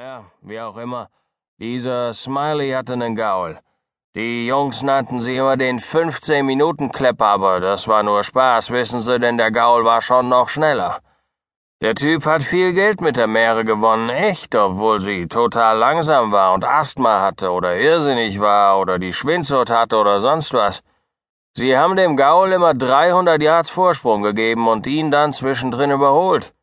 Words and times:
Ja, 0.00 0.26
wie 0.42 0.60
auch 0.60 0.76
immer. 0.76 1.08
Dieser 1.58 2.12
Smiley 2.14 2.70
hatte 2.70 2.96
nen 2.96 3.16
Gaul. 3.16 3.58
Die 4.14 4.46
Jungs 4.46 4.82
nannten 4.82 5.20
sie 5.20 5.34
immer 5.34 5.56
den 5.56 5.80
15-Minuten-Klepper, 5.80 7.26
aber 7.26 7.58
das 7.58 7.88
war 7.88 8.04
nur 8.04 8.22
Spaß, 8.22 8.70
wissen 8.70 9.00
Sie, 9.00 9.18
denn 9.18 9.38
der 9.38 9.50
Gaul 9.50 9.84
war 9.84 10.00
schon 10.00 10.28
noch 10.28 10.50
schneller. 10.50 11.00
Der 11.80 11.96
Typ 11.96 12.26
hat 12.26 12.44
viel 12.44 12.74
Geld 12.74 13.00
mit 13.00 13.16
der 13.16 13.26
Meere 13.26 13.64
gewonnen, 13.64 14.08
echt, 14.08 14.54
obwohl 14.54 15.00
sie 15.00 15.26
total 15.26 15.76
langsam 15.78 16.30
war 16.30 16.54
und 16.54 16.64
Asthma 16.64 17.20
hatte 17.20 17.50
oder 17.50 17.76
irrsinnig 17.76 18.38
war 18.38 18.78
oder 18.78 19.00
die 19.00 19.12
Schwindsucht 19.12 19.70
hatte 19.70 19.96
oder 19.96 20.20
sonst 20.20 20.52
was. 20.52 20.84
Sie 21.56 21.76
haben 21.76 21.96
dem 21.96 22.16
Gaul 22.16 22.52
immer 22.52 22.72
300 22.72 23.42
Yards 23.42 23.70
Vorsprung 23.70 24.22
gegeben 24.22 24.68
und 24.68 24.86
ihn 24.86 25.10
dann 25.10 25.32
zwischendrin 25.32 25.90
überholt. 25.90 26.54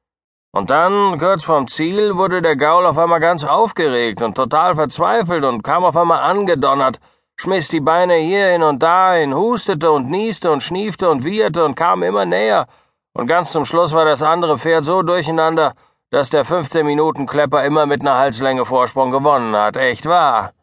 Und 0.55 0.69
dann, 0.69 1.19
kurz 1.19 1.43
vorm 1.43 1.67
Ziel, 1.67 2.15
wurde 2.15 2.41
der 2.41 2.55
Gaul 2.55 2.85
auf 2.85 2.97
einmal 2.97 3.19
ganz 3.19 3.43
aufgeregt 3.43 4.21
und 4.21 4.35
total 4.35 4.73
verzweifelt 4.73 5.43
und 5.43 5.63
kam 5.63 5.83
auf 5.83 5.97
einmal 5.97 6.21
angedonnert, 6.21 7.01
schmiss 7.35 7.67
die 7.67 7.81
Beine 7.81 8.13
hierhin 8.13 8.63
und 8.63 8.81
dahin, 8.81 9.35
hustete 9.35 9.91
und 9.91 10.09
nieste 10.09 10.49
und 10.49 10.63
schniefte 10.63 11.09
und 11.09 11.25
wieherte 11.25 11.65
und 11.65 11.75
kam 11.75 12.03
immer 12.03 12.23
näher, 12.23 12.67
und 13.11 13.27
ganz 13.27 13.51
zum 13.51 13.65
Schluss 13.65 13.91
war 13.91 14.05
das 14.05 14.21
andere 14.21 14.57
Pferd 14.57 14.85
so 14.85 15.01
durcheinander, 15.01 15.73
dass 16.09 16.29
der 16.29 16.45
15-Minuten-Klepper 16.45 17.65
immer 17.65 17.85
mit 17.85 17.99
einer 17.99 18.17
Halslänge 18.17 18.63
Vorsprung 18.63 19.11
gewonnen 19.11 19.57
hat, 19.57 19.75
echt 19.75 20.05
wahr. 20.05 20.53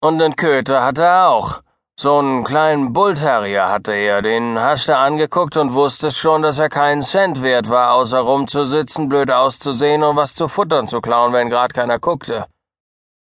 Und 0.00 0.18
den 0.18 0.34
Köter 0.34 0.82
hatte 0.82 1.02
er 1.02 1.28
auch. 1.28 1.60
So 2.02 2.16
einen 2.16 2.44
kleinen 2.44 2.94
Bullterrier 2.94 3.68
hatte 3.68 3.92
er, 3.92 4.22
den 4.22 4.58
hast 4.58 4.88
du 4.88 4.96
angeguckt 4.96 5.58
und 5.58 5.74
wusstest 5.74 6.16
schon, 6.16 6.40
dass 6.40 6.58
er 6.58 6.70
keinen 6.70 7.02
Cent 7.02 7.42
wert 7.42 7.68
war, 7.68 7.92
außer 7.92 8.20
rumzusitzen, 8.20 9.10
blöd 9.10 9.30
auszusehen 9.30 10.02
und 10.02 10.16
was 10.16 10.34
zu 10.34 10.48
futtern 10.48 10.88
zu 10.88 11.02
klauen, 11.02 11.34
wenn 11.34 11.50
grad 11.50 11.74
keiner 11.74 11.98
guckte. 11.98 12.46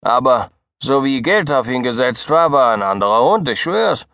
Aber 0.05 0.49
so 0.83 1.05
wie 1.05 1.23
Geld 1.23 1.53
auf 1.53 1.69
ihn 1.69 1.85
gesetzt 1.85 2.29
war, 2.31 2.51
war 2.51 2.73
ein 2.73 2.83
anderer 2.83 3.23
Hund, 3.23 3.49
ich 3.49 3.61
schwör's. 3.61 4.07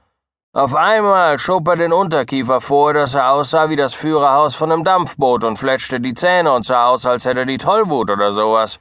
Auf 0.52 0.74
einmal 0.74 1.38
schob 1.38 1.66
er 1.66 1.76
den 1.76 1.94
Unterkiefer 1.94 2.60
vor, 2.60 2.92
dass 2.92 3.14
er 3.14 3.32
aussah 3.32 3.70
wie 3.70 3.76
das 3.76 3.94
Führerhaus 3.94 4.54
von 4.54 4.70
einem 4.70 4.84
Dampfboot 4.84 5.42
und 5.42 5.56
fletschte 5.56 6.00
die 6.00 6.12
Zähne 6.12 6.52
und 6.52 6.66
sah 6.66 6.88
aus, 6.88 7.06
als 7.06 7.24
hätte 7.24 7.40
er 7.40 7.46
die 7.46 7.56
Tollwut 7.56 8.10
oder 8.10 8.30
sowas. 8.30 8.78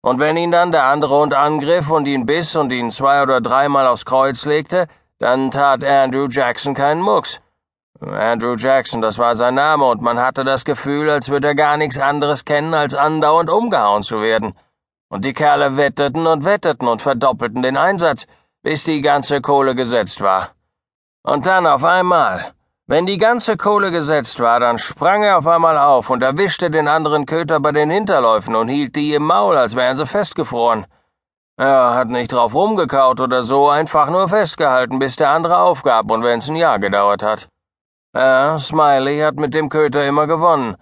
Und 0.00 0.20
wenn 0.20 0.38
ihn 0.38 0.52
dann 0.52 0.72
der 0.72 0.84
andere 0.84 1.14
Hund 1.14 1.34
angriff 1.34 1.90
und 1.90 2.08
ihn 2.08 2.24
biss 2.24 2.56
und 2.56 2.72
ihn 2.72 2.90
zwei 2.90 3.22
oder 3.22 3.42
dreimal 3.42 3.86
aufs 3.86 4.06
Kreuz 4.06 4.46
legte, 4.46 4.86
dann 5.18 5.50
tat 5.50 5.84
Andrew 5.84 6.26
Jackson 6.28 6.74
keinen 6.74 7.02
Mucks. 7.02 7.40
Andrew 8.00 8.54
Jackson, 8.54 9.02
das 9.02 9.18
war 9.18 9.34
sein 9.34 9.56
Name, 9.56 9.84
und 9.84 10.00
man 10.00 10.20
hatte 10.20 10.44
das 10.44 10.64
Gefühl, 10.64 11.10
als 11.10 11.28
würde 11.28 11.48
er 11.48 11.54
gar 11.56 11.76
nichts 11.76 11.98
anderes 11.98 12.44
kennen, 12.44 12.72
als 12.72 12.94
andauernd 12.94 13.50
umgehauen 13.50 14.04
zu 14.04 14.20
werden. 14.20 14.54
Und 15.08 15.24
die 15.24 15.32
Kerle 15.32 15.76
wetteten 15.76 16.26
und 16.26 16.44
wetteten 16.44 16.86
und 16.86 17.02
verdoppelten 17.02 17.62
den 17.62 17.76
Einsatz, 17.76 18.26
bis 18.62 18.84
die 18.84 19.00
ganze 19.00 19.40
Kohle 19.40 19.74
gesetzt 19.74 20.20
war. 20.20 20.50
Und 21.22 21.46
dann 21.46 21.66
auf 21.66 21.82
einmal, 21.82 22.52
wenn 22.86 23.06
die 23.06 23.18
ganze 23.18 23.56
Kohle 23.56 23.90
gesetzt 23.90 24.38
war, 24.38 24.60
dann 24.60 24.78
sprang 24.78 25.24
er 25.24 25.38
auf 25.38 25.46
einmal 25.46 25.78
auf 25.78 26.10
und 26.10 26.22
erwischte 26.22 26.70
den 26.70 26.86
anderen 26.86 27.26
Köter 27.26 27.58
bei 27.58 27.72
den 27.72 27.90
Hinterläufen 27.90 28.54
und 28.54 28.68
hielt 28.68 28.94
die 28.94 29.14
im 29.14 29.24
Maul, 29.24 29.56
als 29.56 29.74
wären 29.74 29.96
sie 29.96 30.06
festgefroren. 30.06 30.86
Er 31.60 31.96
hat 31.96 32.08
nicht 32.08 32.32
drauf 32.32 32.54
rumgekaut 32.54 33.20
oder 33.20 33.42
so, 33.42 33.68
einfach 33.68 34.08
nur 34.10 34.28
festgehalten, 34.28 35.00
bis 35.00 35.16
der 35.16 35.30
andere 35.30 35.58
aufgab 35.58 36.08
und 36.08 36.22
wenn's 36.22 36.48
ein 36.48 36.54
Jahr 36.54 36.78
gedauert 36.78 37.24
hat. 37.24 37.48
Ja, 38.14 38.60
Smiley 38.60 39.18
hat 39.18 39.40
mit 39.40 39.54
dem 39.54 39.68
Köter 39.68 40.06
immer 40.06 40.28
gewonnen. 40.28 40.76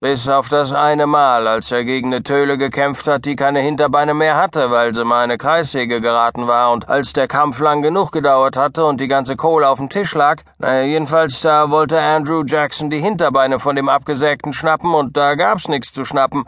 Bis 0.00 0.28
auf 0.28 0.48
das 0.48 0.72
eine 0.72 1.06
Mal, 1.06 1.46
als 1.46 1.70
er 1.70 1.84
gegen 1.84 2.08
eine 2.08 2.24
Töle 2.24 2.58
gekämpft 2.58 3.06
hat, 3.06 3.24
die 3.24 3.36
keine 3.36 3.60
Hinterbeine 3.60 4.14
mehr 4.14 4.36
hatte, 4.36 4.72
weil 4.72 4.92
sie 4.92 5.04
mal 5.04 5.22
eine 5.22 5.38
Kreissäge 5.38 6.00
geraten 6.00 6.48
war 6.48 6.72
und 6.72 6.88
als 6.88 7.12
der 7.12 7.28
Kampf 7.28 7.60
lang 7.60 7.80
genug 7.82 8.10
gedauert 8.10 8.56
hatte 8.56 8.84
und 8.84 9.00
die 9.00 9.06
ganze 9.06 9.36
Kohle 9.36 9.68
auf 9.68 9.78
dem 9.78 9.90
Tisch 9.90 10.12
lag, 10.16 10.42
naja, 10.58 10.82
jedenfalls 10.82 11.40
da 11.40 11.70
wollte 11.70 12.00
Andrew 12.00 12.42
Jackson 12.44 12.90
die 12.90 13.00
Hinterbeine 13.00 13.60
von 13.60 13.76
dem 13.76 13.88
Abgesägten 13.88 14.52
schnappen 14.52 14.92
und 14.92 15.16
da 15.16 15.36
gab's 15.36 15.68
nichts 15.68 15.92
zu 15.92 16.04
schnappen 16.04 16.46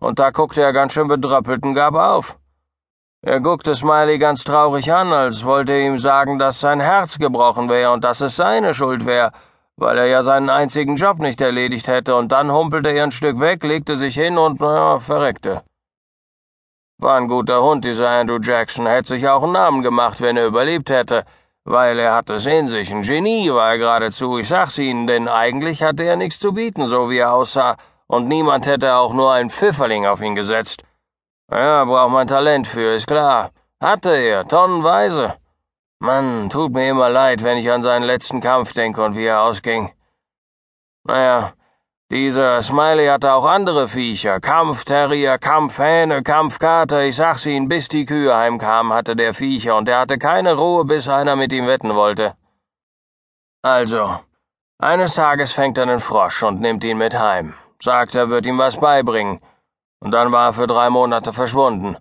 und 0.00 0.18
da 0.18 0.30
guckte 0.30 0.62
er 0.62 0.72
ganz 0.72 0.94
schön 0.94 1.06
bedröppelt 1.06 1.64
und 1.64 1.74
gab 1.74 1.94
auf. 1.94 2.39
Er 3.22 3.38
guckte 3.40 3.74
Smiley 3.74 4.16
ganz 4.16 4.44
traurig 4.44 4.90
an, 4.90 5.12
als 5.12 5.44
wollte 5.44 5.72
er 5.72 5.86
ihm 5.86 5.98
sagen, 5.98 6.38
dass 6.38 6.58
sein 6.58 6.80
Herz 6.80 7.18
gebrochen 7.18 7.68
wäre 7.68 7.92
und 7.92 8.02
dass 8.02 8.22
es 8.22 8.36
seine 8.36 8.72
Schuld 8.72 9.04
wäre, 9.04 9.32
weil 9.76 9.98
er 9.98 10.06
ja 10.06 10.22
seinen 10.22 10.48
einzigen 10.48 10.96
Job 10.96 11.18
nicht 11.18 11.38
erledigt 11.42 11.86
hätte, 11.86 12.16
und 12.16 12.32
dann 12.32 12.50
humpelte 12.50 12.88
er 12.88 13.04
ein 13.04 13.12
Stück 13.12 13.38
weg, 13.38 13.62
legte 13.62 13.98
sich 13.98 14.14
hin 14.14 14.38
und, 14.38 14.60
naja, 14.60 15.00
verreckte. 15.00 15.62
War 16.96 17.18
ein 17.18 17.28
guter 17.28 17.62
Hund, 17.62 17.84
dieser 17.84 18.08
Andrew 18.08 18.38
Jackson, 18.40 18.86
hätte 18.86 19.08
sich 19.08 19.28
auch 19.28 19.42
einen 19.42 19.52
Namen 19.52 19.82
gemacht, 19.82 20.22
wenn 20.22 20.38
er 20.38 20.46
überlebt 20.46 20.88
hätte, 20.88 21.24
weil 21.64 21.98
er 21.98 22.14
hat 22.14 22.30
es 22.30 22.46
in 22.46 22.68
sich, 22.68 22.90
ein 22.90 23.02
Genie 23.02 23.52
war 23.52 23.72
er 23.72 23.78
geradezu, 23.78 24.38
ich 24.38 24.48
sag's 24.48 24.78
Ihnen, 24.78 25.06
denn 25.06 25.28
eigentlich 25.28 25.82
hatte 25.82 26.04
er 26.04 26.16
nichts 26.16 26.38
zu 26.38 26.54
bieten, 26.54 26.86
so 26.86 27.10
wie 27.10 27.18
er 27.18 27.34
aussah, 27.34 27.76
und 28.06 28.28
niemand 28.28 28.64
hätte 28.64 28.94
auch 28.94 29.12
nur 29.12 29.30
ein 29.30 29.50
Pfifferling 29.50 30.06
auf 30.06 30.22
ihn 30.22 30.34
gesetzt. 30.34 30.84
Ja, 31.50 31.84
braucht 31.84 32.12
man 32.12 32.28
Talent 32.28 32.68
für, 32.68 32.94
ist 32.94 33.08
klar. 33.08 33.50
Hatte 33.80 34.10
er, 34.10 34.46
tonnenweise. 34.46 35.34
Mann, 35.98 36.48
tut 36.48 36.72
mir 36.72 36.88
immer 36.88 37.10
leid, 37.10 37.42
wenn 37.42 37.58
ich 37.58 37.68
an 37.70 37.82
seinen 37.82 38.04
letzten 38.04 38.40
Kampf 38.40 38.72
denke 38.72 39.02
und 39.02 39.16
wie 39.16 39.24
er 39.24 39.42
ausging. 39.42 39.90
Naja, 41.02 41.52
dieser 42.12 42.62
Smiley 42.62 43.06
hatte 43.06 43.32
auch 43.32 43.44
andere 43.44 43.88
Viecher. 43.88 44.38
Kampfterrier, 44.38 45.38
Kampfhähne, 45.38 46.22
Kampfkater, 46.22 47.02
ich 47.02 47.16
sag's 47.16 47.46
Ihnen, 47.46 47.68
bis 47.68 47.88
die 47.88 48.06
Kühe 48.06 48.36
heimkamen, 48.36 48.92
hatte 48.92 49.16
der 49.16 49.34
Viecher, 49.34 49.76
und 49.76 49.88
er 49.88 49.98
hatte 49.98 50.18
keine 50.18 50.54
Ruhe, 50.54 50.84
bis 50.84 51.08
einer 51.08 51.34
mit 51.34 51.52
ihm 51.52 51.66
wetten 51.66 51.96
wollte. 51.96 52.36
Also, 53.62 54.20
eines 54.78 55.14
Tages 55.14 55.50
fängt 55.50 55.78
er 55.78 55.82
einen 55.82 56.00
Frosch 56.00 56.44
und 56.44 56.60
nimmt 56.60 56.84
ihn 56.84 56.98
mit 56.98 57.18
heim. 57.18 57.54
Sagt, 57.82 58.14
er 58.14 58.30
wird 58.30 58.46
ihm 58.46 58.58
was 58.58 58.76
beibringen 58.76 59.40
und 60.00 60.10
dann 60.10 60.32
war 60.32 60.48
er 60.48 60.52
für 60.52 60.66
drei 60.66 60.90
Monate 60.90 61.32
verschwunden. 61.32 61.96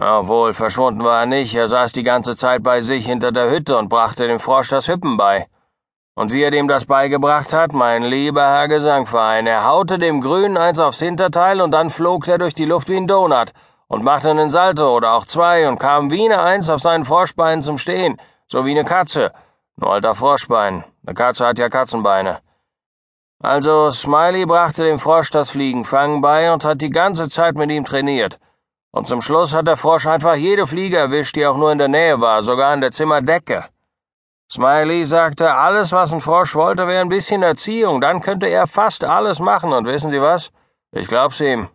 Obwohl, 0.00 0.54
verschwunden 0.54 1.02
war 1.04 1.20
er 1.20 1.26
nicht, 1.26 1.54
er 1.54 1.68
saß 1.68 1.92
die 1.92 2.02
ganze 2.02 2.36
Zeit 2.36 2.62
bei 2.62 2.80
sich 2.80 3.06
hinter 3.06 3.32
der 3.32 3.50
Hütte 3.50 3.76
und 3.76 3.88
brachte 3.88 4.28
dem 4.28 4.40
Frosch 4.40 4.68
das 4.68 4.88
Hüppen 4.88 5.16
bei. 5.16 5.46
Und 6.14 6.32
wie 6.32 6.42
er 6.42 6.50
dem 6.50 6.68
das 6.68 6.84
beigebracht 6.84 7.52
hat, 7.52 7.72
mein 7.72 8.02
lieber 8.02 8.42
Herr 8.42 8.68
Gesangverein, 8.68 9.46
er 9.46 9.64
haute 9.64 9.98
dem 9.98 10.20
Grünen 10.20 10.56
eins 10.56 10.78
aufs 10.78 10.98
Hinterteil 10.98 11.60
und 11.60 11.70
dann 11.70 11.90
flog 11.90 12.26
er 12.28 12.38
durch 12.38 12.54
die 12.54 12.64
Luft 12.64 12.88
wie 12.88 12.96
ein 12.96 13.06
Donut 13.06 13.52
und 13.88 14.04
machte 14.04 14.30
einen 14.30 14.50
Salto 14.50 14.96
oder 14.96 15.14
auch 15.14 15.24
zwei 15.24 15.68
und 15.68 15.78
kam 15.78 16.10
wie 16.10 16.24
eine 16.24 16.42
Eins 16.42 16.68
auf 16.68 16.80
seinen 16.80 17.04
Froschbeinen 17.04 17.62
zum 17.62 17.78
Stehen, 17.78 18.20
so 18.46 18.64
wie 18.64 18.70
eine 18.70 18.84
Katze. 18.84 19.32
Nur 19.76 19.92
alter 19.92 20.14
Froschbein. 20.14 20.84
Eine 21.06 21.14
Katze 21.14 21.46
hat 21.46 21.58
ja 21.58 21.68
Katzenbeine. 21.68 22.38
Also 23.40 23.90
Smiley 23.90 24.46
brachte 24.46 24.84
dem 24.84 24.98
Frosch 24.98 25.30
das 25.30 25.50
Fliegenfangen 25.50 26.20
bei 26.20 26.52
und 26.52 26.64
hat 26.64 26.80
die 26.80 26.90
ganze 26.90 27.28
Zeit 27.28 27.56
mit 27.56 27.70
ihm 27.70 27.84
trainiert. 27.84 28.38
Und 28.90 29.06
zum 29.06 29.22
Schluss 29.22 29.54
hat 29.54 29.68
der 29.68 29.76
Frosch 29.76 30.06
einfach 30.06 30.34
jede 30.34 30.66
Fliege 30.66 30.96
erwischt, 30.96 31.36
die 31.36 31.46
auch 31.46 31.56
nur 31.56 31.70
in 31.70 31.78
der 31.78 31.88
Nähe 31.88 32.20
war, 32.20 32.42
sogar 32.42 32.72
an 32.72 32.80
der 32.80 32.90
Zimmerdecke. 32.90 33.66
Smiley 34.50 35.04
sagte, 35.04 35.54
alles, 35.54 35.92
was 35.92 36.10
ein 36.10 36.20
Frosch 36.20 36.54
wollte, 36.54 36.88
wäre 36.88 37.02
ein 37.02 37.10
bisschen 37.10 37.42
Erziehung, 37.42 38.00
dann 38.00 38.22
könnte 38.22 38.46
er 38.46 38.66
fast 38.66 39.04
alles 39.04 39.38
machen, 39.40 39.72
und 39.72 39.86
wissen 39.86 40.10
Sie 40.10 40.22
was? 40.22 40.50
Ich 40.90 41.06
glaub's 41.06 41.38
ihm. 41.40 41.68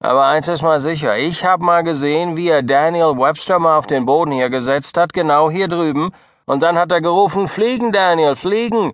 Aber 0.00 0.26
eins 0.26 0.48
ist 0.48 0.62
mal 0.62 0.80
sicher, 0.80 1.16
ich 1.16 1.44
hab 1.44 1.60
mal 1.60 1.84
gesehen, 1.84 2.36
wie 2.36 2.48
er 2.48 2.64
Daniel 2.64 3.16
Webster 3.16 3.60
mal 3.60 3.78
auf 3.78 3.86
den 3.86 4.04
Boden 4.04 4.32
hier 4.32 4.50
gesetzt 4.50 4.96
hat, 4.96 5.12
genau 5.12 5.50
hier 5.50 5.68
drüben, 5.68 6.12
und 6.44 6.64
dann 6.64 6.76
hat 6.76 6.90
er 6.90 7.00
gerufen, 7.00 7.46
Fliegen, 7.46 7.92
Daniel, 7.92 8.34
fliegen! 8.34 8.92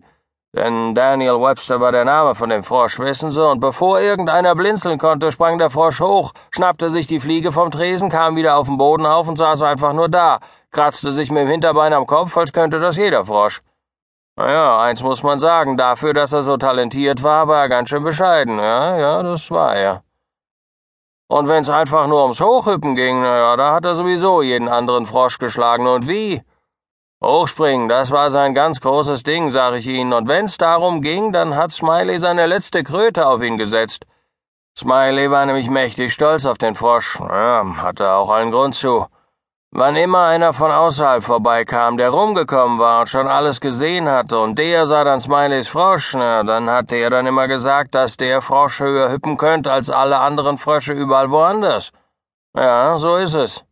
Denn 0.57 0.95
Daniel 0.95 1.43
Webster 1.43 1.79
war 1.79 1.93
der 1.93 2.07
Name 2.07 2.35
von 2.35 2.49
dem 2.49 2.63
Frosch, 2.63 2.99
wissen 2.99 3.31
Sie, 3.31 3.47
und 3.47 3.61
bevor 3.61 4.01
irgendeiner 4.01 4.55
blinzeln 4.55 4.99
konnte, 4.99 5.31
sprang 5.31 5.59
der 5.59 5.69
Frosch 5.69 6.01
hoch, 6.01 6.33
schnappte 6.51 6.89
sich 6.89 7.07
die 7.07 7.21
Fliege 7.21 7.53
vom 7.53 7.71
Tresen, 7.71 8.09
kam 8.09 8.35
wieder 8.35 8.57
auf 8.57 8.67
den 8.67 8.79
Boden 8.79 9.05
auf 9.05 9.29
und 9.29 9.37
saß 9.37 9.61
einfach 9.63 9.93
nur 9.93 10.09
da, 10.09 10.39
kratzte 10.71 11.13
sich 11.13 11.31
mit 11.31 11.43
dem 11.43 11.49
Hinterbein 11.49 11.93
am 11.93 12.07
Kopf, 12.07 12.35
als 12.35 12.55
könnte 12.55 12.81
das 12.81 12.97
jeder 12.97 13.27
Frosch. 13.27 13.61
Naja, 14.37 14.81
eins 14.81 15.03
muss 15.03 15.23
man 15.23 15.39
sagen, 15.39 15.77
dafür, 15.77 16.15
dass 16.15 16.33
er 16.33 16.43
so 16.43 16.57
talentiert 16.57 17.23
war, 17.23 17.47
war 17.47 17.63
er 17.63 17.69
ganz 17.69 17.91
schön 17.91 18.03
bescheiden, 18.03 18.59
ja, 18.59 18.97
ja, 18.97 19.23
das 19.23 19.51
war 19.51 19.77
er. 19.77 20.03
Und 21.29 21.47
wenn's 21.49 21.69
einfach 21.69 22.07
nur 22.07 22.23
ums 22.23 22.41
Hochhüppen 22.41 22.95
ging, 22.95 23.21
naja, 23.21 23.55
da 23.59 23.75
hat 23.75 23.85
er 23.85 23.95
sowieso 23.95 24.41
jeden 24.41 24.69
anderen 24.69 25.05
Frosch 25.05 25.39
geschlagen, 25.39 25.87
und 25.87 26.09
wie? 26.09 26.43
Hochspringen, 27.23 27.89
das 27.89 28.13
war 28.13 28.31
sein 28.31 28.55
ganz 28.55 28.81
großes 28.81 29.25
Ding, 29.25 29.51
sag 29.51 29.75
ich 29.75 29.89
Ihnen, 29.89 30.13
und 30.13 30.29
wenn's 30.29 30.57
darum 30.57 31.01
ging, 31.01 31.33
dann 31.33 31.57
hat 31.57 31.73
Smiley 31.73 32.21
seine 32.21 32.47
letzte 32.47 32.85
Kröte 32.85 33.27
auf 33.27 33.43
ihn 33.43 33.59
gesetzt. 33.59 34.05
Smiley 34.79 35.29
war 35.29 35.45
nämlich 35.45 35.69
mächtig 35.69 36.13
stolz 36.13 36.47
auf 36.47 36.59
den 36.59 36.77
Frosch, 36.77 37.19
ja, 37.19 37.65
hatte 37.79 38.13
auch 38.13 38.31
allen 38.31 38.53
Grund 38.53 38.77
zu. 38.77 39.07
Wann 39.73 39.97
immer 39.97 40.27
einer 40.27 40.53
von 40.53 40.71
außerhalb 40.71 41.25
vorbeikam, 41.25 41.99
der 41.99 42.11
rumgekommen 42.11 42.79
war 42.79 43.01
und 43.01 43.09
schon 43.09 43.27
alles 43.27 43.61
gesehen 43.61 44.09
hatte, 44.09 44.39
und 44.39 44.57
der 44.57 44.87
sah 44.87 45.03
dann 45.03 45.19
Smileys 45.19 45.67
Frosch, 45.67 46.15
na, 46.15 46.45
dann 46.45 46.71
hat 46.71 46.93
der 46.93 47.11
dann 47.11 47.27
immer 47.27 47.49
gesagt, 47.49 47.97
dass 47.97 48.17
der 48.17 48.41
Frosch 48.41 48.79
höher 48.79 49.11
hüppen 49.11 49.37
könnte 49.37 49.73
als 49.73 49.91
alle 49.91 50.21
anderen 50.21 50.57
Frösche 50.57 50.93
überall 50.93 51.33
woanders. 51.33 51.91
Ja, 52.57 52.97
so 52.97 53.17
ist 53.17 53.35
es. 53.35 53.65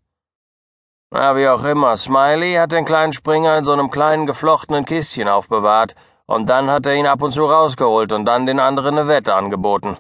Na, 1.10 1.36
wie 1.36 1.48
auch 1.48 1.62
immer, 1.62 1.96
Smiley 1.96 2.54
hat 2.54 2.72
den 2.72 2.84
kleinen 2.84 3.12
Springer 3.12 3.56
in 3.56 3.64
so 3.64 3.72
einem 3.72 3.90
kleinen 3.90 4.26
geflochtenen 4.26 4.84
Kistchen 4.84 5.28
aufbewahrt, 5.28 5.94
und 6.26 6.48
dann 6.48 6.68
hat 6.68 6.86
er 6.86 6.94
ihn 6.94 7.06
ab 7.06 7.22
und 7.22 7.30
zu 7.30 7.44
rausgeholt 7.44 8.10
und 8.10 8.24
dann 8.24 8.46
den 8.46 8.58
anderen 8.58 8.98
eine 8.98 9.06
Wette 9.06 9.34
angeboten. 9.34 9.96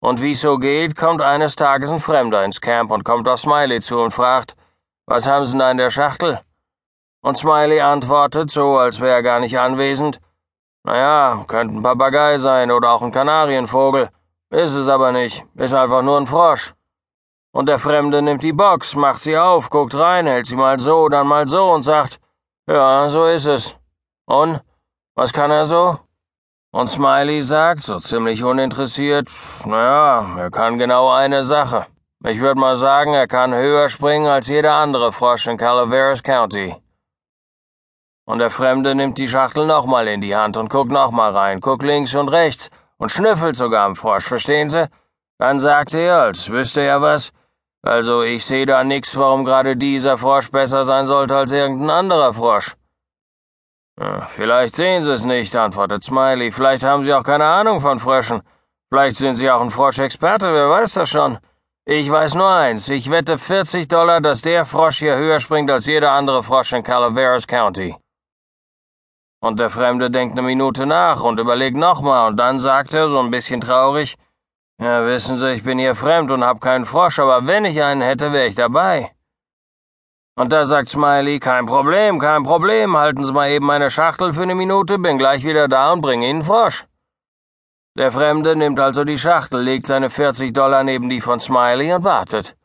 Und 0.00 0.22
wie's 0.22 0.40
so 0.40 0.56
geht, 0.56 0.96
kommt 0.96 1.20
eines 1.20 1.54
Tages 1.54 1.90
ein 1.90 2.00
Fremder 2.00 2.44
ins 2.44 2.60
Camp 2.60 2.90
und 2.90 3.04
kommt 3.04 3.28
auf 3.28 3.40
Smiley 3.40 3.80
zu 3.80 3.98
und 3.98 4.12
fragt, 4.12 4.56
was 5.06 5.26
haben 5.26 5.44
Sie 5.44 5.52
denn 5.52 5.60
da 5.60 5.70
in 5.70 5.76
der 5.76 5.90
Schachtel? 5.90 6.40
Und 7.20 7.36
Smiley 7.36 7.80
antwortet, 7.80 8.50
so 8.50 8.78
als 8.78 9.00
wäre 9.00 9.16
er 9.16 9.22
gar 9.22 9.38
nicht 9.38 9.58
anwesend, 9.58 10.18
naja, 10.84 11.44
könnte 11.46 11.76
ein 11.76 11.82
Papagei 11.82 12.38
sein 12.38 12.72
oder 12.72 12.90
auch 12.90 13.02
ein 13.02 13.12
Kanarienvogel. 13.12 14.08
Ist 14.50 14.72
es 14.72 14.88
aber 14.88 15.12
nicht, 15.12 15.44
ist 15.54 15.74
einfach 15.74 16.02
nur 16.02 16.16
ein 16.16 16.26
Frosch. 16.26 16.74
Und 17.52 17.68
der 17.68 17.78
Fremde 17.78 18.22
nimmt 18.22 18.42
die 18.42 18.54
Box, 18.54 18.96
macht 18.96 19.20
sie 19.20 19.36
auf, 19.36 19.68
guckt 19.68 19.94
rein, 19.94 20.26
hält 20.26 20.46
sie 20.46 20.56
mal 20.56 20.80
so, 20.80 21.08
dann 21.08 21.26
mal 21.26 21.46
so 21.46 21.70
und 21.70 21.82
sagt, 21.82 22.18
ja, 22.66 23.08
so 23.08 23.26
ist 23.26 23.44
es. 23.44 23.74
Und? 24.26 24.60
Was 25.14 25.34
kann 25.34 25.50
er 25.50 25.66
so? 25.66 25.98
Und 26.70 26.86
Smiley 26.86 27.42
sagt, 27.42 27.82
so 27.82 27.98
ziemlich 27.98 28.42
uninteressiert, 28.42 29.28
naja, 29.66 30.38
er 30.38 30.50
kann 30.50 30.78
genau 30.78 31.10
eine 31.10 31.44
Sache. 31.44 31.86
Ich 32.24 32.40
würde 32.40 32.58
mal 32.58 32.76
sagen, 32.76 33.12
er 33.12 33.26
kann 33.26 33.52
höher 33.52 33.90
springen 33.90 34.26
als 34.26 34.46
jeder 34.46 34.74
andere 34.76 35.12
Frosch 35.12 35.46
in 35.48 35.58
Calaveras 35.58 36.22
County. 36.22 36.74
Und 38.24 38.38
der 38.38 38.50
Fremde 38.50 38.94
nimmt 38.94 39.18
die 39.18 39.28
Schachtel 39.28 39.66
nochmal 39.66 40.08
in 40.08 40.22
die 40.22 40.34
Hand 40.34 40.56
und 40.56 40.70
guckt 40.70 40.90
nochmal 40.90 41.36
rein, 41.36 41.60
guckt 41.60 41.82
links 41.82 42.14
und 42.14 42.28
rechts 42.28 42.70
und 42.96 43.10
schnüffelt 43.10 43.56
sogar 43.56 43.84
am 43.84 43.94
Frosch, 43.94 44.24
verstehen 44.24 44.70
Sie? 44.70 44.88
Dann 45.36 45.58
sagt 45.58 45.92
er, 45.92 46.22
als 46.22 46.48
wüsste 46.48 46.80
er 46.80 47.02
was, 47.02 47.32
also 47.82 48.22
ich 48.22 48.44
sehe 48.44 48.66
da 48.66 48.84
nix, 48.84 49.16
warum 49.16 49.44
gerade 49.44 49.76
dieser 49.76 50.16
Frosch 50.16 50.50
besser 50.50 50.84
sein 50.84 51.06
sollte 51.06 51.36
als 51.36 51.50
irgendein 51.50 51.90
anderer 51.90 52.32
Frosch. 52.32 52.74
Vielleicht 54.26 54.74
sehen 54.76 55.02
Sie 55.02 55.12
es 55.12 55.24
nicht, 55.24 55.54
antwortet 55.54 56.02
Smiley. 56.02 56.50
Vielleicht 56.50 56.82
haben 56.82 57.04
Sie 57.04 57.12
auch 57.12 57.22
keine 57.22 57.44
Ahnung 57.44 57.80
von 57.80 58.00
Fröschen. 58.00 58.42
Vielleicht 58.88 59.16
sind 59.16 59.36
Sie 59.36 59.50
auch 59.50 59.60
ein 59.60 59.70
Froschexperte, 59.70 60.52
wer 60.52 60.70
weiß 60.70 60.94
das 60.94 61.10
schon. 61.10 61.38
Ich 61.84 62.10
weiß 62.10 62.34
nur 62.34 62.48
eins, 62.48 62.88
ich 62.88 63.10
wette 63.10 63.38
40 63.38 63.88
Dollar, 63.88 64.20
dass 64.20 64.40
der 64.40 64.64
Frosch 64.64 65.00
hier 65.00 65.16
höher 65.16 65.40
springt 65.40 65.70
als 65.70 65.86
jeder 65.86 66.12
andere 66.12 66.44
Frosch 66.44 66.72
in 66.72 66.84
Calaveras 66.84 67.46
County. 67.46 67.96
Und 69.40 69.58
der 69.58 69.70
Fremde 69.70 70.08
denkt 70.08 70.38
eine 70.38 70.46
Minute 70.46 70.86
nach 70.86 71.24
und 71.24 71.40
überlegt 71.40 71.76
nochmal, 71.76 72.28
und 72.30 72.36
dann 72.36 72.60
sagt 72.60 72.94
er, 72.94 73.08
so 73.08 73.18
ein 73.18 73.32
bisschen 73.32 73.60
traurig, 73.60 74.16
ja, 74.82 75.06
wissen 75.06 75.38
Sie, 75.38 75.52
ich 75.52 75.62
bin 75.62 75.78
hier 75.78 75.94
fremd 75.94 76.32
und 76.32 76.42
hab 76.42 76.60
keinen 76.60 76.86
Frosch, 76.86 77.20
aber 77.20 77.46
wenn 77.46 77.64
ich 77.64 77.80
einen 77.82 78.00
hätte, 78.00 78.32
wäre 78.32 78.48
ich 78.48 78.56
dabei. 78.56 79.12
Und 80.34 80.52
da 80.52 80.64
sagt 80.64 80.88
Smiley, 80.88 81.38
kein 81.38 81.66
Problem, 81.66 82.18
kein 82.18 82.42
Problem, 82.42 82.96
halten 82.96 83.22
Sie 83.22 83.32
mal 83.32 83.50
eben 83.50 83.66
meine 83.66 83.90
Schachtel 83.90 84.32
für 84.32 84.42
eine 84.42 84.56
Minute, 84.56 84.98
bin 84.98 85.18
gleich 85.18 85.44
wieder 85.44 85.68
da 85.68 85.92
und 85.92 86.00
bringe 86.00 86.28
Ihnen 86.28 86.42
Frosch. 86.42 86.84
Der 87.96 88.10
Fremde 88.10 88.56
nimmt 88.56 88.80
also 88.80 89.04
die 89.04 89.18
Schachtel, 89.18 89.60
legt 89.60 89.86
seine 89.86 90.10
40 90.10 90.52
Dollar 90.52 90.82
neben 90.82 91.08
die 91.08 91.20
von 91.20 91.38
Smiley 91.38 91.92
und 91.92 92.02
wartet. 92.02 92.56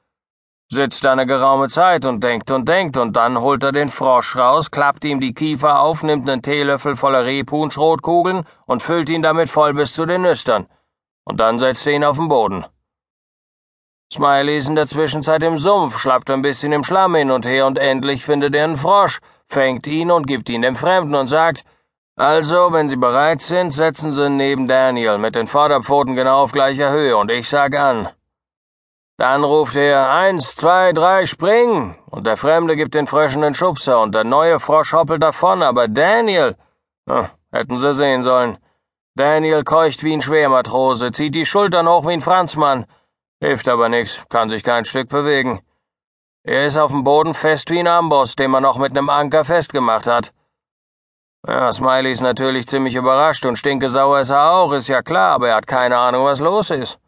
Sitzt 0.72 1.06
eine 1.06 1.28
geraume 1.28 1.68
Zeit 1.68 2.04
und 2.06 2.24
denkt 2.24 2.50
und 2.50 2.68
denkt 2.68 2.98
und 2.98 3.16
dann 3.16 3.40
holt 3.40 3.64
er 3.64 3.74
den 3.74 3.90
Frosch 3.90 4.36
raus, 4.36 4.72
klappt 4.72 5.06
ihm 5.06 5.20
die 5.20 5.34
Kiefer 5.34 5.82
auf, 5.82 6.02
nimmt 6.02 6.28
einen 6.28 6.42
Teelöffel 6.42 6.96
voller 6.96 7.26
Rebhuhnschrotkugeln 7.26 8.44
und 8.66 8.82
füllt 8.82 9.10
ihn 9.10 9.22
damit 9.22 9.50
voll 9.50 9.74
bis 9.74 9.94
zu 9.94 10.06
den 10.06 10.24
Nüstern 10.24 10.68
und 11.28 11.38
dann 11.42 11.60
setzt 11.60 11.86
er 11.86 11.94
ihn 11.94 12.06
auf 12.06 12.18
den 12.18 12.30
Boden. 12.30 12.66
Smiley 14.14 14.58
ist 14.58 14.70
in 14.70 14.76
der 14.76 14.88
Zwischenzeit 14.88 15.44
im 15.44 15.58
Sumpf, 15.58 16.00
schlappt 16.00 16.32
ein 16.32 16.42
bisschen 16.42 16.72
im 16.72 16.86
Schlamm 16.86 17.16
hin 17.16 17.32
und 17.32 17.46
her 17.46 17.66
und 17.68 17.78
endlich 17.78 18.24
findet 18.24 18.56
er 18.56 18.64
einen 18.64 18.78
Frosch, 18.78 19.20
fängt 19.48 19.86
ihn 19.88 20.10
und 20.10 20.26
gibt 20.26 20.50
ihn 20.50 20.62
dem 20.62 20.78
Fremden 20.78 21.16
und 21.16 21.28
sagt, 21.28 21.66
also, 22.16 22.72
wenn 22.72 22.88
Sie 22.88 22.96
bereit 22.96 23.42
sind, 23.42 23.72
setzen 23.72 24.14
Sie 24.14 24.30
neben 24.30 24.68
Daniel 24.68 25.18
mit 25.18 25.36
den 25.36 25.46
Vorderpfoten 25.46 26.16
genau 26.16 26.44
auf 26.44 26.54
gleicher 26.54 26.90
Höhe 26.92 27.18
und 27.18 27.30
ich 27.30 27.50
sag 27.50 27.78
an. 27.78 28.08
Dann 29.18 29.44
ruft 29.44 29.76
er 29.76 30.10
eins, 30.10 30.56
zwei, 30.56 30.94
drei, 30.94 31.26
spring! 31.26 31.98
Und 32.10 32.26
der 32.26 32.38
Fremde 32.38 32.76
gibt 32.78 32.96
den 32.96 33.06
Fröschen 33.06 33.42
den 33.42 33.54
Schubser 33.54 34.02
und 34.02 34.16
der 34.16 34.24
neue 34.24 34.60
Frosch 34.60 34.94
hoppelt 34.94 35.22
davon, 35.22 35.62
aber 35.62 35.88
Daniel, 35.90 36.56
hm, 37.08 37.28
hätten 37.52 37.78
Sie 37.78 37.94
sehen 37.94 38.24
sollen, 38.24 38.58
Daniel 39.18 39.64
keucht 39.64 40.04
wie 40.04 40.14
ein 40.14 40.22
Schwermatrose, 40.22 41.12
zieht 41.12 41.34
die 41.34 41.48
Schultern 41.48 41.88
hoch 41.90 42.06
wie 42.06 42.14
ein 42.14 42.22
Franzmann. 42.22 42.86
Hilft 43.40 43.68
aber 43.68 43.90
nix, 43.90 44.20
kann 44.30 44.52
sich 44.52 44.62
kein 44.64 44.86
Stück 44.86 45.10
bewegen. 45.10 45.60
Er 46.44 46.68
ist 46.68 46.78
auf 46.78 46.92
dem 46.92 47.04
Boden 47.04 47.34
fest 47.34 47.72
wie 47.72 47.80
ein 47.80 47.88
Amboss, 47.88 48.36
den 48.36 48.52
man 48.52 48.62
noch 48.62 48.78
mit 48.78 48.94
nem 48.94 49.10
Anker 49.10 49.44
festgemacht 49.44 50.06
hat. 50.06 50.34
Ja, 51.48 51.74
Smiley 51.74 52.12
ist 52.12 52.22
natürlich 52.22 52.68
ziemlich 52.68 52.94
überrascht 52.94 53.44
und 53.48 53.58
stinkesauer 53.58 54.20
ist 54.20 54.30
er 54.30 54.52
auch, 54.52 54.72
ist 54.72 54.88
ja 54.88 55.02
klar, 55.02 55.32
aber 55.32 55.50
er 55.50 55.56
hat 55.56 55.66
keine 55.66 55.98
Ahnung, 55.98 56.26
was 56.26 56.40
los 56.40 56.70
ist. 56.70 57.00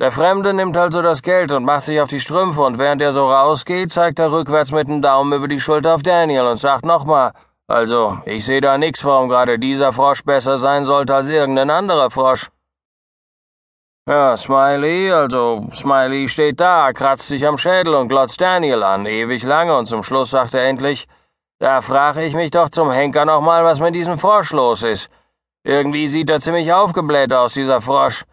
Der 0.00 0.12
Fremde 0.12 0.54
nimmt 0.54 0.78
also 0.78 1.02
das 1.02 1.20
Geld 1.20 1.52
und 1.52 1.64
macht 1.64 1.84
sich 1.84 2.00
auf 2.00 2.08
die 2.08 2.20
Strümpfe 2.20 2.62
und 2.62 2.78
während 2.78 3.02
er 3.02 3.12
so 3.12 3.30
rausgeht, 3.30 3.90
zeigt 3.90 4.18
er 4.20 4.32
rückwärts 4.32 4.70
mit 4.70 4.88
dem 4.88 5.02
Daumen 5.02 5.34
über 5.34 5.48
die 5.48 5.60
Schulter 5.60 5.96
auf 5.96 6.02
Daniel 6.02 6.46
und 6.46 6.56
sagt 6.56 6.86
nochmal, 6.86 7.32
also, 7.68 8.18
ich 8.24 8.44
sehe 8.44 8.60
da 8.60 8.78
nix, 8.78 9.04
warum 9.04 9.28
gerade 9.28 9.58
dieser 9.58 9.92
Frosch 9.92 10.22
besser 10.22 10.58
sein 10.58 10.84
sollte 10.84 11.14
als 11.14 11.28
irgendein 11.28 11.70
anderer 11.70 12.10
Frosch. 12.10 12.50
Ja, 14.08 14.36
Smiley, 14.36 15.10
also, 15.10 15.68
Smiley 15.72 16.28
steht 16.28 16.60
da, 16.60 16.92
kratzt 16.92 17.26
sich 17.26 17.44
am 17.44 17.58
Schädel 17.58 17.94
und 17.94 18.08
glotzt 18.08 18.40
Daniel 18.40 18.84
an, 18.84 19.04
ewig 19.04 19.42
lange, 19.42 19.76
und 19.76 19.86
zum 19.86 20.04
Schluss 20.04 20.30
sagt 20.30 20.54
er 20.54 20.64
endlich, 20.68 21.08
da 21.58 21.80
frage 21.80 22.22
ich 22.24 22.34
mich 22.34 22.52
doch 22.52 22.68
zum 22.68 22.92
Henker 22.92 23.24
nochmal, 23.24 23.64
was 23.64 23.80
mit 23.80 23.94
diesem 23.94 24.18
Frosch 24.18 24.52
los 24.52 24.82
ist. 24.82 25.08
Irgendwie 25.64 26.06
sieht 26.06 26.30
er 26.30 26.38
ziemlich 26.38 26.72
aufgebläht 26.72 27.32
aus, 27.32 27.54
dieser 27.54 27.80
Frosch. 27.80 28.24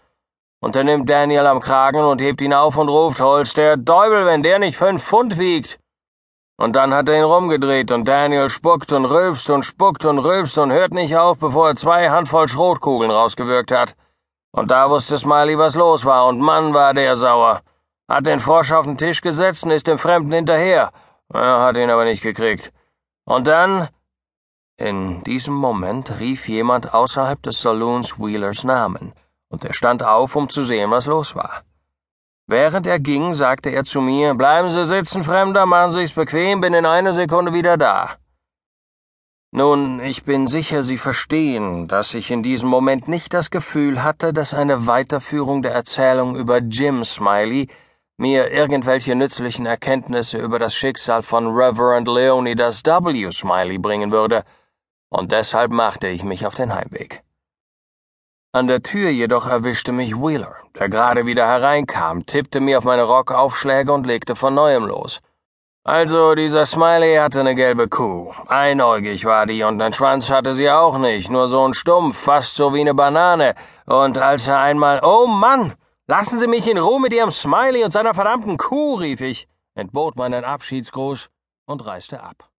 Und 0.60 0.76
er 0.76 0.84
nimmt 0.84 1.10
Daniel 1.10 1.48
am 1.48 1.60
Kragen 1.60 2.04
und 2.04 2.22
hebt 2.22 2.42
ihn 2.42 2.54
auf 2.54 2.78
und 2.78 2.90
ruft, 2.90 3.20
hol's 3.20 3.54
der 3.54 3.84
Teufel, 3.84 4.28
wenn 4.28 4.44
der 4.44 4.60
nicht 4.60 4.78
fünf 4.78 5.04
Pfund 5.04 5.40
wiegt. 5.40 5.80
Und 6.64 6.78
dann 6.78 6.94
hat 6.94 7.10
er 7.10 7.18
ihn 7.18 7.26
rumgedreht 7.26 7.92
und 7.92 8.08
Daniel 8.08 8.50
spuckt 8.50 8.94
und 8.94 9.04
rülpst 9.04 9.50
und 9.50 9.66
spuckt 9.66 10.06
und 10.06 10.20
rülpst 10.20 10.58
und 10.58 10.72
hört 10.72 10.94
nicht 10.94 11.18
auf, 11.18 11.38
bevor 11.38 11.68
er 11.68 11.76
zwei 11.76 12.10
Handvoll 12.10 12.48
Schrotkugeln 12.48 13.12
rausgewirkt 13.12 13.72
hat. 13.74 13.98
Und 14.54 14.72
da 14.72 14.90
wusste 14.90 15.18
Smiley, 15.18 15.58
was 15.58 15.76
los 15.76 16.06
war, 16.06 16.26
und 16.28 16.40
Mann 16.40 16.74
war 16.74 16.94
der 16.94 17.18
sauer. 17.18 17.64
Hat 18.08 18.26
den 18.26 18.40
Frosch 18.40 18.72
auf 18.72 18.86
den 18.86 18.98
Tisch 18.98 19.20
gesetzt 19.20 19.66
und 19.66 19.72
ist 19.72 19.88
dem 19.88 19.98
Fremden 19.98 20.32
hinterher. 20.32 20.92
Er 21.34 21.60
hat 21.64 21.76
ihn 21.76 21.90
aber 21.90 22.06
nicht 22.06 22.24
gekriegt. 22.24 22.72
Und 23.26 23.46
dann... 23.46 23.90
In 24.78 25.22
diesem 25.26 25.54
Moment 25.54 26.18
rief 26.22 26.48
jemand 26.48 26.94
außerhalb 26.94 27.44
des 27.44 27.62
Saloons 27.62 28.18
Wheelers 28.18 28.64
Namen, 28.64 29.14
und 29.50 29.66
er 29.66 29.74
stand 29.74 30.02
auf, 30.02 30.36
um 30.38 30.48
zu 30.48 30.64
sehen, 30.64 30.92
was 30.92 31.08
los 31.08 31.36
war. 31.36 31.64
Während 32.48 32.88
er 32.88 33.00
ging, 33.00 33.34
sagte 33.34 33.70
er 33.70 33.86
zu 33.86 34.02
mir, 34.02 34.34
Bleiben 34.36 34.70
Sie 34.70 34.84
sitzen, 34.84 35.24
Fremder, 35.24 35.66
machen 35.66 35.92
Sie 35.92 36.02
sich's 36.02 36.14
bequem, 36.14 36.60
bin 36.60 36.74
in 36.74 36.86
einer 36.86 37.14
Sekunde 37.14 37.54
wieder 37.54 37.78
da. 37.78 38.18
Nun, 39.56 40.02
ich 40.02 40.24
bin 40.26 40.48
sicher, 40.48 40.84
Sie 40.84 40.98
verstehen, 40.98 41.88
dass 41.88 42.14
ich 42.14 42.32
in 42.32 42.44
diesem 42.44 42.70
Moment 42.70 43.08
nicht 43.08 43.34
das 43.34 43.50
Gefühl 43.50 44.04
hatte, 44.04 44.34
dass 44.34 44.54
eine 44.54 44.88
Weiterführung 44.88 45.62
der 45.62 45.74
Erzählung 45.74 46.36
über 46.36 46.58
Jim 46.58 47.04
Smiley 47.04 47.70
mir 48.18 48.52
irgendwelche 48.52 49.16
nützlichen 49.16 49.66
Erkenntnisse 49.66 50.38
über 50.38 50.60
das 50.60 50.76
Schicksal 50.76 51.24
von 51.24 51.48
Reverend 51.48 52.08
Leonidas 52.08 52.84
W. 52.84 53.32
Smiley 53.32 53.78
bringen 53.78 54.12
würde, 54.12 54.44
und 55.10 55.32
deshalb 55.32 55.72
machte 55.72 56.08
ich 56.08 56.24
mich 56.24 56.46
auf 56.46 56.56
den 56.56 56.74
Heimweg. 56.74 57.24
An 58.56 58.68
der 58.68 58.84
Tür 58.84 59.10
jedoch 59.10 59.48
erwischte 59.48 59.92
mich 59.92 60.16
Wheeler, 60.16 60.56
der 60.78 60.88
gerade 60.88 61.26
wieder 61.26 61.48
hereinkam, 61.48 62.24
tippte 62.28 62.60
mir 62.60 62.78
auf 62.78 62.84
meine 62.84 63.02
Rockaufschläge 63.02 63.92
und 63.92 64.06
legte 64.06 64.36
von 64.36 64.54
neuem 64.54 64.86
los. 64.86 65.22
Also, 65.84 66.36
dieser 66.36 66.68
Smiley 66.68 67.16
hatte 67.16 67.40
eine 67.40 67.56
gelbe 67.56 67.88
Kuh. 67.88 68.32
Einäugig 68.48 69.26
war 69.26 69.48
die 69.48 69.64
und 69.64 69.82
einen 69.82 69.92
Schwanz 69.92 70.30
hatte 70.30 70.54
sie 70.54 70.70
auch 70.70 71.00
nicht, 71.00 71.32
nur 71.32 71.48
so 71.48 71.68
ein 71.68 71.74
Stumpf, 71.74 72.16
fast 72.16 72.54
so 72.54 72.76
wie 72.76 72.82
eine 72.82 72.94
Banane. 72.94 73.56
Und 73.88 74.20
als 74.20 74.46
er 74.46 74.60
einmal, 74.60 75.02
oh 75.04 75.26
Mann, 75.26 75.74
lassen 76.06 76.38
Sie 76.38 76.48
mich 76.48 76.70
in 76.70 76.78
Ruhe 76.78 77.02
mit 77.02 77.12
Ihrem 77.12 77.32
Smiley 77.32 77.84
und 77.84 77.90
seiner 77.90 78.14
verdammten 78.14 78.58
Kuh, 78.58 78.94
rief 78.94 79.22
ich, 79.22 79.48
entbot 79.74 80.16
meinen 80.16 80.44
Abschiedsgruß 80.44 81.28
und 81.66 81.84
reiste 81.88 82.22
ab. 82.22 82.53